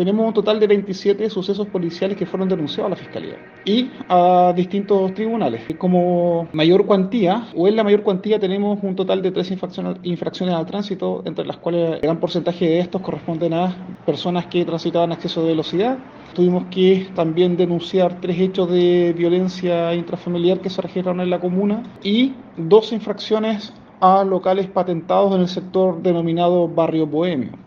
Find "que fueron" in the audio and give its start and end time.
2.16-2.48